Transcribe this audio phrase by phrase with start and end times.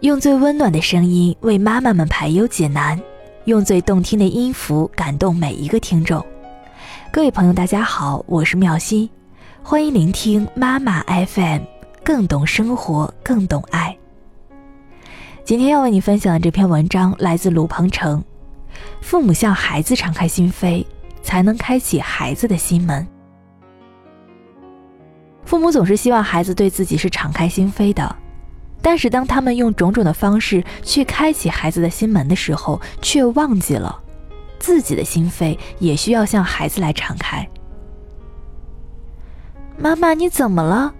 [0.00, 2.98] 用最温暖的声音为妈妈们排忧解难，
[3.44, 6.24] 用最动听的音符感动每一个听众。
[7.12, 9.10] 各位朋友，大家好，我是妙心，
[9.62, 11.60] 欢迎聆听妈妈 FM，
[12.02, 13.94] 更懂生活，更懂爱。
[15.44, 18.24] 今天要为你分享的这篇文章来自鲁鹏程，
[19.02, 20.82] 父母向孩子敞开心扉，
[21.22, 23.06] 才能开启孩子的心门。
[25.44, 28.16] 父母总是希望孩子对自己是敞开心扉的，
[28.82, 34.00] 但是当他们用种种的方式去开启孩子的心门的时候，却忘记了
[34.58, 37.46] 自己的心扉也需要向孩子来敞开。
[39.78, 40.94] 妈妈，你怎么了？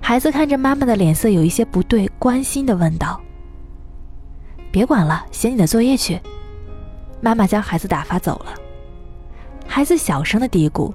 [0.00, 3.20] 孩子看着妈妈的脸色有一些不对，关心的问道。
[4.70, 6.20] 别管了，写你的作业去。
[7.20, 8.54] 妈妈将孩子打发走了。
[9.66, 10.92] 孩子小声的嘀咕。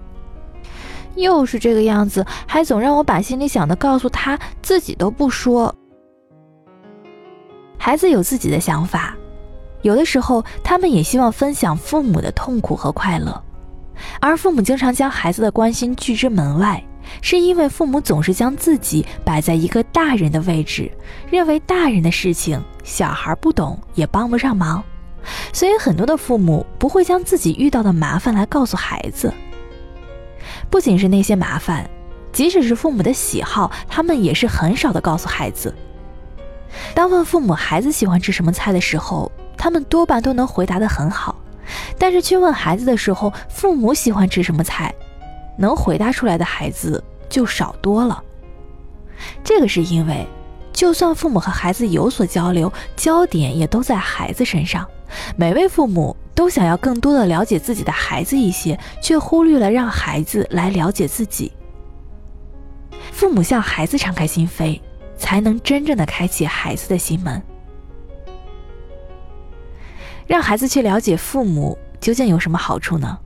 [1.16, 5.74] 又是这个样子，还总让我把心里想的告诉他，自己都不说。
[7.86, 9.16] 孩子有自己的想法，
[9.84, 13.40] 有的时候他们也希望分享父母的痛苦和快乐，
[14.20, 16.84] 而父母经常将孩子的关心拒之门外，
[17.22, 20.92] 是因为父母总是将自己摆在一个大人的位置，
[21.30, 24.84] 认为大人的事情小孩不懂也帮不上忙，
[25.54, 29.32] 所以很多的父母不会将自己遇到的麻烦来告诉孩子。
[30.72, 31.88] 不仅是那些麻烦，
[32.32, 35.72] 即使是父母的喜好，他们也是很少的告诉孩子。
[36.94, 41.36] 当问父母孩子喜欢吃什么菜的时候，他们多半都能回答得很好，
[41.98, 44.94] 但是去问孩子的时候，父母喜欢吃什么菜，
[45.58, 48.22] 能回答出来的孩子就少多了。
[49.44, 50.28] 这个是因为，
[50.74, 54.86] 就算父母和孩子有所交流，焦点也都在孩子身上。
[55.38, 61.54] 每位父母都想要更多的了解自己的孩子一些，却忽略了让孩子来了解自己。
[63.12, 64.82] 父母向孩子敞开心扉，
[65.18, 67.42] 才能真正的开启孩子的心门。
[70.28, 73.18] 让孩子去了解父母究竟有什么好处呢？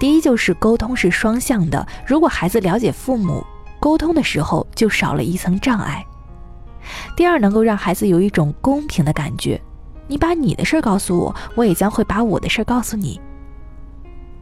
[0.00, 3.44] 第一就是沟通是双向的，如果孩子了解父母，
[3.80, 6.04] 沟通的时候就少了一层障碍。
[7.16, 9.60] 第二，能够让孩子有一种公平的感觉。
[10.06, 13.20] 你把你的事儿告诉我，我也将会把我的事儿告诉你。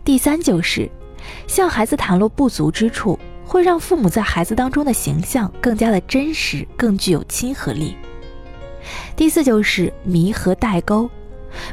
[0.04, 0.90] 第三就是
[1.46, 3.18] 向孩子袒露不足之处，
[3.52, 7.94] 会让父母在孩子当中的形象更加的真实，更具有亲和力。
[9.14, 11.10] 第四就是弥合代沟，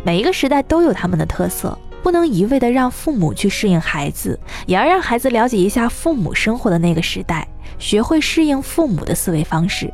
[0.03, 7.47] 每一个时代都有他们的特色，不能一味的让父母去适应孩子，也要让孩子了解一下父母生活的那个时代，
[7.77, 9.89] 学会适应父母的思维方式。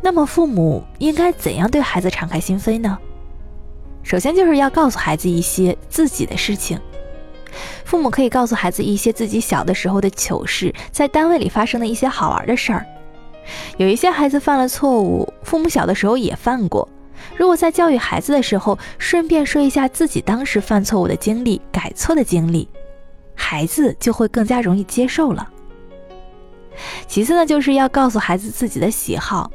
[0.00, 2.96] 那么，父母应该怎样对孩子敞开心扉呢？
[4.02, 6.80] 首先，就是要告诉孩子一些自己的事情。
[7.86, 12.84] 父母可以告诉孩子一些自己小的时候的糗事，在单位里发生的一些好玩的事儿。
[13.76, 16.88] 有一些孩子犯了错误，父母小的时候也犯过。
[17.36, 22.68] 如果在教育孩子的时候，顺便说一下自己当时犯错误的经历、改错的经历，
[23.36, 25.48] 孩子就会更加容易接受了。
[27.06, 29.48] 其次呢，就是要告诉孩子自己的喜好。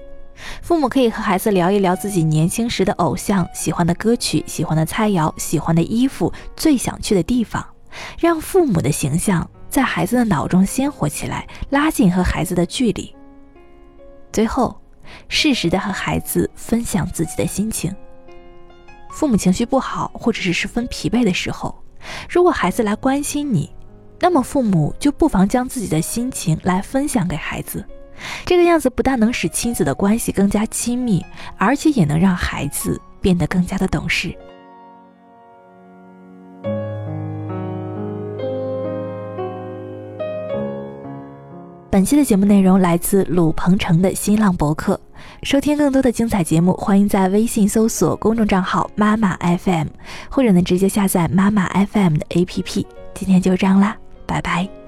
[0.61, 7.63] 父母可以和孩子聊一聊自己年轻时的偶像、喜欢的歌曲、喜欢的菜肴、喜欢的衣服、最想去的地方，
[8.19, 13.15] 让父母的形象在孩子的脑中鲜活起来，拉近和孩子的距离。
[14.31, 14.79] 最后，
[15.27, 17.93] 适时的和孩子分享自己的心情。
[19.09, 21.75] 父母情绪不好或者是十分疲惫的时候，
[22.29, 23.69] 如果孩子来关心你，
[24.19, 27.85] 那么父母就不妨将自己的心情来分享给孩子。
[28.45, 31.25] 这个样子不但能使亲子的关系更加亲密，
[31.57, 34.33] 而且也能让孩子变得更加的懂事。
[41.91, 44.97] 本期的节目内容来自鲁鹏程的新浪博客。
[45.43, 49.87] 收听更多的精彩节目，欢迎在微信搜索公众账号“妈妈 FM”，
[50.29, 52.85] 或者呢直接下载“妈妈 FM” 的 APP。
[53.13, 54.80] 今天就这样啦，拜拜。